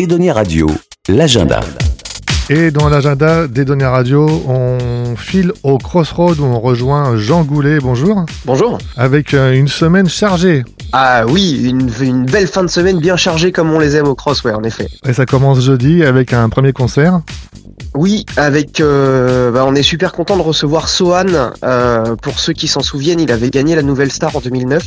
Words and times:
Edonia 0.00 0.32
Radio, 0.32 0.66
l'agenda. 1.10 1.60
Et 2.48 2.70
dans 2.70 2.88
l'agenda 2.88 3.46
d'Edonia 3.46 3.90
Radio, 3.90 4.26
on 4.48 5.14
file 5.14 5.52
au 5.62 5.76
Crossroad 5.76 6.40
où 6.40 6.44
on 6.44 6.58
rejoint 6.58 7.18
Jean 7.18 7.44
Goulet. 7.44 7.80
Bonjour. 7.80 8.24
Bonjour. 8.46 8.78
Avec 8.96 9.34
euh, 9.34 9.52
une 9.52 9.68
semaine 9.68 10.08
chargée. 10.08 10.64
Ah 10.94 11.26
oui, 11.28 11.68
une, 11.68 11.90
une 12.00 12.24
belle 12.24 12.46
fin 12.46 12.62
de 12.62 12.68
semaine 12.70 12.98
bien 12.98 13.18
chargée 13.18 13.52
comme 13.52 13.70
on 13.70 13.78
les 13.78 13.94
aime 13.94 14.08
au 14.08 14.14
Crossway 14.14 14.54
en 14.54 14.62
effet. 14.62 14.88
Et 15.06 15.12
ça 15.12 15.26
commence 15.26 15.60
jeudi 15.60 16.02
avec 16.02 16.32
un 16.32 16.48
premier 16.48 16.72
concert. 16.72 17.20
Oui, 17.94 18.24
avec, 18.36 18.80
euh, 18.80 19.50
bah, 19.50 19.64
on 19.66 19.74
est 19.74 19.82
super 19.82 20.12
content 20.12 20.36
de 20.36 20.42
recevoir 20.42 20.88
Sohan. 20.88 21.50
Euh, 21.64 22.14
pour 22.14 22.38
ceux 22.38 22.52
qui 22.52 22.68
s'en 22.68 22.82
souviennent, 22.82 23.18
il 23.18 23.32
avait 23.32 23.50
gagné 23.50 23.74
la 23.74 23.82
Nouvelle 23.82 24.12
Star 24.12 24.36
en 24.36 24.40
2009 24.40 24.82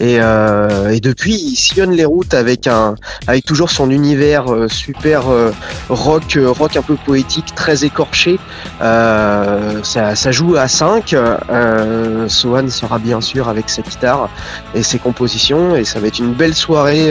et, 0.00 0.16
euh, 0.18 0.88
et 0.88 1.00
depuis 1.00 1.34
il 1.34 1.56
sillonne 1.56 1.90
les 1.90 2.06
routes 2.06 2.32
avec 2.32 2.66
un, 2.66 2.94
avec 3.26 3.44
toujours 3.44 3.70
son 3.70 3.90
univers 3.90 4.50
euh, 4.50 4.66
super 4.66 5.28
euh, 5.28 5.50
rock, 5.90 6.38
rock 6.42 6.76
un 6.76 6.82
peu 6.82 6.96
poétique, 6.96 7.54
très 7.54 7.84
écorché. 7.84 8.38
Ça, 8.80 10.30
joue 10.30 10.56
à 10.56 10.68
5 10.68 11.12
Euh, 11.12 12.28
Sohan 12.28 12.68
sera 12.68 12.98
bien 12.98 13.20
sûr 13.20 13.48
avec 13.48 13.68
sa 13.68 13.82
guitare 13.82 14.30
et 14.74 14.82
ses 14.82 14.98
compositions 14.98 15.76
et 15.76 15.84
ça 15.84 16.00
va 16.00 16.06
être 16.06 16.18
une 16.18 16.32
belle 16.32 16.54
soirée 16.54 17.10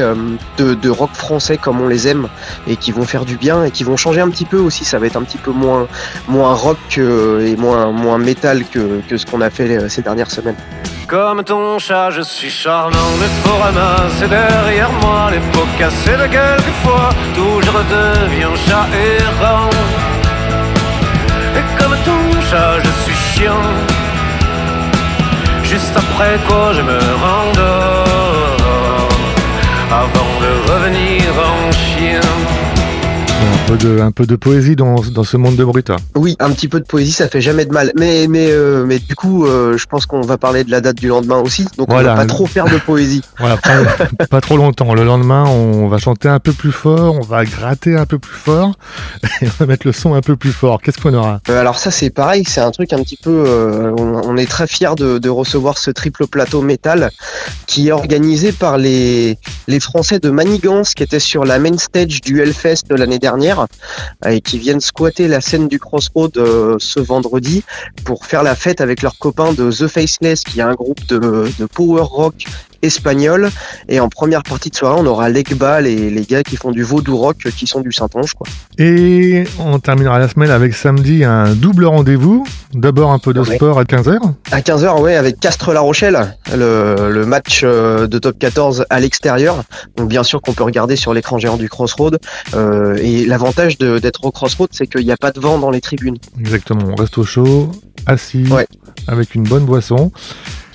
de, 0.57 0.73
de 0.73 0.89
rock 0.89 1.11
français 1.13 1.57
comme 1.57 1.79
on 1.79 1.87
les 1.87 2.07
aime 2.07 2.27
et 2.67 2.75
qui 2.75 2.91
vont 2.91 3.03
faire 3.03 3.25
du 3.25 3.37
bien 3.37 3.63
et 3.63 3.71
qui 3.71 3.83
vont 3.83 3.97
changer 3.97 4.21
un 4.21 4.29
petit 4.29 4.45
peu 4.45 4.57
aussi. 4.57 4.83
Un 5.15 5.23
petit 5.23 5.37
peu 5.37 5.51
moins, 5.51 5.87
moins 6.27 6.53
rock 6.53 6.97
et 6.97 7.55
moins, 7.55 7.91
moins 7.91 8.17
métal 8.17 8.63
que, 8.65 9.01
que 9.07 9.17
ce 9.17 9.25
qu'on 9.25 9.41
a 9.41 9.49
fait 9.49 9.77
euh, 9.77 9.89
ces 9.89 10.01
dernières 10.01 10.31
semaines. 10.31 10.55
Comme 11.07 11.43
ton 11.43 11.77
chat, 11.77 12.09
je 12.11 12.21
suis 12.21 12.49
charmant, 12.49 13.11
mais 13.19 13.27
faut 13.43 13.57
ramasser 13.57 14.27
derrière 14.27 14.91
moi 15.01 15.29
les 15.31 15.39
pots 15.51 15.67
cassés 15.77 16.17
de 16.17 16.27
quelquefois. 16.27 17.09
Tout 17.35 17.61
je 17.61 17.69
redeviens 17.69 18.55
chat 18.65 18.87
errant. 18.93 19.69
Et 21.57 21.81
comme 21.81 21.95
ton 22.05 22.41
chat, 22.49 22.79
je 22.83 22.91
suis 23.03 23.15
chiant. 23.15 23.67
Juste 25.63 25.95
après 25.95 26.37
quoi, 26.47 26.73
je 26.73 26.81
me 26.81 26.99
rendors. 27.25 28.00
Un 33.41 33.67
peu 33.67 33.77
de, 33.77 33.99
un 33.99 34.11
peu 34.11 34.25
de 34.25 34.35
poésie 34.35 34.75
dans, 34.75 34.95
dans 34.95 35.23
ce 35.23 35.35
monde 35.37 35.55
de 35.55 35.63
Bruta. 35.63 35.95
Oui, 36.15 36.35
un 36.39 36.51
petit 36.51 36.67
peu 36.67 36.79
de 36.79 36.85
poésie, 36.85 37.11
ça 37.11 37.27
fait 37.27 37.41
jamais 37.41 37.65
de 37.65 37.71
mal. 37.71 37.91
Mais, 37.97 38.27
mais, 38.27 38.47
euh, 38.51 38.85
mais 38.85 38.99
du 38.99 39.15
coup, 39.15 39.45
euh, 39.45 39.77
je 39.77 39.85
pense 39.87 40.05
qu'on 40.05 40.21
va 40.21 40.37
parler 40.37 40.63
de 40.63 40.69
la 40.71 40.79
date 40.81 40.97
du 40.97 41.07
lendemain 41.07 41.39
aussi. 41.39 41.65
Donc 41.77 41.89
Voilà. 41.89 42.13
on 42.13 42.15
va 42.15 42.21
pas 42.21 42.27
trop 42.27 42.45
faire 42.45 42.65
de 42.65 42.77
poésie. 42.77 43.21
Voilà, 43.39 43.57
pas, 43.57 44.25
pas 44.29 44.41
trop 44.41 44.57
longtemps. 44.57 44.93
Le 44.93 45.03
lendemain, 45.03 45.45
on 45.45 45.87
va 45.87 45.97
chanter 45.97 46.27
un 46.29 46.39
peu 46.39 46.51
plus 46.53 46.71
fort, 46.71 47.15
on 47.15 47.21
va 47.23 47.43
gratter 47.45 47.95
un 47.95 48.05
peu 48.05 48.19
plus 48.19 48.35
fort 48.35 48.73
et 49.41 49.45
on 49.47 49.51
va 49.59 49.65
mettre 49.65 49.87
le 49.87 49.93
son 49.93 50.13
un 50.13 50.21
peu 50.21 50.35
plus 50.35 50.51
fort. 50.51 50.81
Qu'est-ce 50.81 50.99
qu'on 50.99 51.13
aura? 51.13 51.39
Euh, 51.49 51.59
alors 51.59 51.77
ça 51.79 51.89
c'est 51.89 52.09
pareil, 52.11 52.43
c'est 52.45 52.61
un 52.61 52.71
truc 52.71 52.93
un 52.93 53.01
petit 53.01 53.17
peu, 53.17 53.93
on, 53.97 54.21
on 54.23 54.37
est 54.37 54.45
très 54.49 54.67
fiers 54.67 54.95
de, 54.95 55.17
de 55.17 55.29
recevoir 55.29 55.77
ce 55.77 55.89
triple 55.89 56.27
plateau 56.27 56.61
métal 56.61 57.09
qui 57.65 57.87
est 57.87 57.91
organisé 57.91 58.51
par 58.51 58.77
les, 58.77 59.37
les 59.67 59.79
Français 59.79 60.19
de 60.19 60.29
Manigance 60.29 60.93
qui 60.93 61.03
étaient 61.03 61.19
sur 61.19 61.45
la 61.45 61.59
main 61.59 61.77
stage 61.77 62.21
du 62.21 62.41
Hellfest 62.41 62.83
l'année 62.89 63.19
dernière 63.19 63.67
euh, 64.25 64.29
et 64.29 64.41
qui 64.41 64.57
viennent 64.59 64.81
squatter 64.81 65.27
la 65.27 65.41
scène 65.41 65.67
du 65.67 65.79
Crossroad 65.79 66.37
euh, 66.37 66.75
ce 66.79 66.99
vendredi 66.99 67.63
pour 68.05 68.25
faire 68.25 68.43
la 68.43 68.55
fête 68.55 68.81
avec 68.81 69.01
leurs 69.01 69.17
copains 69.17 69.53
de 69.53 69.71
The 69.71 69.87
Faceless 69.87 70.43
qui 70.43 70.59
est 70.59 70.63
un 70.63 70.73
groupe 70.73 71.05
de 71.07 71.65
power 71.73 72.01
rock 72.01 72.45
espagnol 72.81 73.49
et 73.89 73.99
en 73.99 74.09
première 74.09 74.43
partie 74.43 74.69
de 74.69 74.75
soirée 74.75 74.99
on 74.99 75.05
aura 75.05 75.29
Legba 75.29 75.81
les, 75.81 76.09
les 76.09 76.23
gars 76.23 76.43
qui 76.43 76.55
font 76.57 76.71
du 76.71 76.83
vaudou 76.83 77.17
rock 77.17 77.37
qui 77.55 77.67
sont 77.67 77.81
du 77.81 77.91
Saint-Onge 77.91 78.33
quoi. 78.33 78.47
Et 78.77 79.43
on 79.59 79.79
terminera 79.79 80.19
la 80.19 80.27
semaine 80.27 80.49
avec 80.51 80.73
samedi 80.73 81.23
un 81.23 81.53
double 81.53 81.85
rendez-vous. 81.85 82.45
D'abord 82.73 83.11
un 83.11 83.19
peu 83.19 83.33
de 83.33 83.41
Ouais. 83.41 83.55
sport 83.55 83.79
à 83.79 83.83
15h. 83.83 84.17
À 84.51 84.61
15h, 84.61 85.01
ouais, 85.01 85.15
avec 85.15 85.39
Castres-La 85.39 85.81
Rochelle, 85.81 86.37
le, 86.55 87.09
le 87.11 87.25
match 87.25 87.61
euh, 87.65 88.07
de 88.07 88.17
top 88.17 88.39
14 88.39 88.85
à 88.89 88.99
l'extérieur. 89.01 89.63
Donc 89.97 90.07
bien 90.07 90.23
sûr 90.23 90.41
qu'on 90.41 90.53
peut 90.53 90.63
regarder 90.63 90.95
sur 90.95 91.13
l'écran 91.13 91.37
géant 91.37 91.57
du 91.57 91.67
Crossroad. 91.67 92.17
Euh, 92.55 92.95
et 93.01 93.25
l'avantage 93.25 93.77
d'être 93.77 94.23
au 94.23 94.31
Crossroad, 94.31 94.69
c'est 94.71 94.87
qu'il 94.87 95.05
n'y 95.05 95.11
a 95.11 95.17
pas 95.17 95.31
de 95.31 95.39
vent 95.41 95.57
dans 95.59 95.69
les 95.71 95.81
tribunes. 95.81 96.17
Exactement, 96.39 96.85
on 96.91 96.95
reste 96.95 97.17
au 97.17 97.23
chaud, 97.25 97.71
assis, 98.05 98.45
Ouais. 98.49 98.67
avec 99.07 99.35
une 99.35 99.43
bonne 99.43 99.65
boisson. 99.65 100.11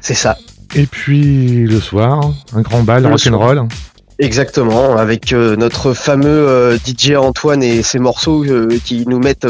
C'est 0.03 0.15
ça. 0.15 0.37
Et 0.78 0.84
puis 0.84 1.66
le 1.66 1.81
soir, 1.81 2.20
un 2.54 2.60
grand 2.60 2.82
bal 2.82 3.06
rock'n'roll. 3.06 3.66
Exactement, 4.19 4.97
avec 4.97 5.34
euh, 5.34 5.56
notre 5.56 5.93
fameux 5.93 6.49
euh, 6.49 6.78
DJ 6.78 7.12
Antoine 7.12 7.62
et 7.62 7.82
ses 7.82 7.99
morceaux 7.99 8.44
euh, 8.44 8.78
qui 8.82 9.04
nous 9.06 9.19
mettent 9.19 9.47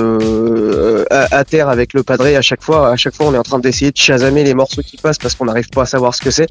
à, 1.11 1.45
terre 1.45 1.69
avec 1.69 1.93
le 1.93 2.03
padré 2.03 2.37
à 2.37 2.43
chaque 2.43 2.63
fois. 2.63 2.91
À 2.91 2.97
chaque 2.97 3.15
fois, 3.15 3.27
on 3.27 3.35
est 3.35 3.39
en 3.39 3.45
train 3.45 3.61
d'essayer 3.61 3.93
de 3.93 3.97
chasamer 3.97 4.43
les 4.43 4.55
morceaux 4.55 4.83
qui 4.83 4.97
passent 4.97 5.19
parce 5.19 5.37
qu'on 5.37 5.45
n'arrive 5.45 5.69
pas 5.69 5.83
à 5.83 5.87
savoir 5.87 6.15
ce 6.15 6.21
que 6.21 6.31
c'est. 6.33 6.49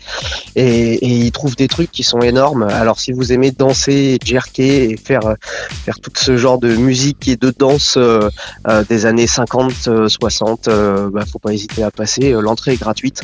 Et, 0.55 0.93
et 0.93 1.07
il 1.07 1.31
trouve 1.31 1.57
des 1.57 1.67
trucs 1.67 1.91
qui 1.91 2.03
sont 2.03 2.21
énormes. 2.21 2.63
Alors, 2.63 2.99
si 2.99 3.11
vous 3.11 3.33
aimez 3.33 3.51
danser, 3.51 4.17
jerker 4.23 4.91
et 4.91 4.97
faire 4.97 5.35
faire 5.85 5.99
tout 5.99 6.11
ce 6.15 6.37
genre 6.37 6.57
de 6.57 6.73
musique 6.73 7.27
et 7.27 7.35
de 7.35 7.53
danse 7.57 7.97
des 8.89 9.05
années 9.05 9.27
50, 9.27 9.73
euh, 9.87 10.07
60, 10.07 10.67
euh, 10.67 11.09
bah, 11.11 11.23
faut 11.29 11.39
pas 11.39 11.51
hésiter 11.51 11.83
à 11.83 11.91
passer. 11.91 12.31
L'entrée 12.31 12.73
est 12.73 12.79
gratuite. 12.79 13.23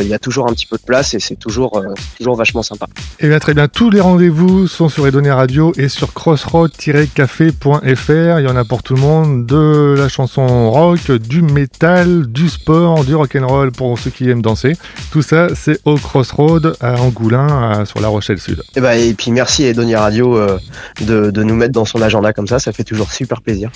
Il 0.00 0.08
y 0.08 0.14
a 0.14 0.18
toujours 0.18 0.48
un 0.48 0.52
petit 0.52 0.66
peu 0.66 0.76
de 0.76 0.82
place 0.82 1.14
et 1.14 1.20
c'est 1.20 1.36
toujours 1.36 1.80
toujours 2.16 2.36
vachement 2.36 2.62
sympa. 2.62 2.86
Et 3.20 3.28
bien 3.28 3.38
très 3.38 3.54
bien, 3.54 3.68
tous 3.68 3.90
les 3.90 4.00
rendez-vous 4.00 4.31
sont 4.68 4.88
sur 4.88 5.06
Edonia 5.06 5.36
Radio 5.36 5.72
et 5.76 5.88
sur 5.88 6.12
crossroad-café.fr. 6.14 8.38
Il 8.40 8.44
y 8.44 8.48
en 8.48 8.56
a 8.56 8.64
pour 8.64 8.82
tout 8.82 8.94
le 8.94 9.00
monde, 9.00 9.46
de 9.46 9.94
la 9.96 10.08
chanson 10.08 10.70
rock, 10.70 11.10
du 11.12 11.42
métal, 11.42 12.26
du 12.26 12.48
sport, 12.48 13.04
du 13.04 13.14
rock'n'roll 13.14 13.72
pour 13.72 13.98
ceux 13.98 14.10
qui 14.10 14.28
aiment 14.30 14.42
danser. 14.42 14.76
Tout 15.10 15.22
ça, 15.22 15.48
c'est 15.54 15.80
au 15.84 15.96
Crossroad 15.96 16.76
à 16.80 17.00
Angoulin, 17.00 17.80
à- 17.80 17.84
sur 17.84 18.00
La 18.00 18.08
Rochelle 18.08 18.38
Sud. 18.40 18.62
Et, 18.76 18.80
bah, 18.80 18.96
et 18.96 19.14
puis 19.14 19.30
merci 19.30 19.64
à 19.64 19.68
Edonia 19.68 20.00
Radio 20.00 20.36
euh, 20.36 20.58
de, 21.00 21.30
de 21.30 21.42
nous 21.42 21.54
mettre 21.54 21.72
dans 21.72 21.84
son 21.84 22.00
agenda 22.02 22.32
comme 22.32 22.48
ça, 22.48 22.58
ça 22.58 22.72
fait 22.72 22.84
toujours 22.84 23.12
super 23.12 23.40
plaisir. 23.42 23.70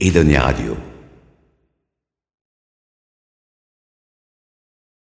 Edonia 0.00 0.42
Radio. 0.42 0.76